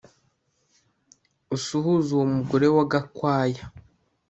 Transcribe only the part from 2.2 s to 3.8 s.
mugore wa Gakwaya